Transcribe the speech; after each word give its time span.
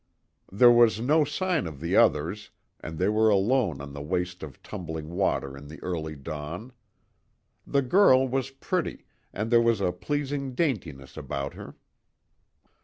There 0.51 0.71
was 0.71 0.99
no 0.99 1.23
sign 1.23 1.67
of 1.67 1.79
the 1.79 1.95
others, 1.95 2.49
and 2.79 2.97
they 2.97 3.07
were 3.07 3.29
alone 3.29 3.79
on 3.79 3.93
the 3.93 4.01
waste 4.01 4.41
of 4.41 4.63
tumbling 4.63 5.09
water 5.11 5.55
in 5.55 5.67
the 5.67 5.79
early 5.83 6.15
dawn. 6.15 6.73
The 7.67 7.83
girl 7.83 8.27
was 8.27 8.49
pretty, 8.49 9.05
and 9.31 9.51
there 9.51 9.61
was 9.61 9.79
a 9.79 9.91
pleasing 9.91 10.55
daintiness 10.55 11.17
about 11.17 11.53
her. 11.53 11.75